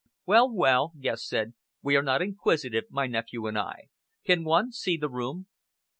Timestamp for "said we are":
1.27-2.01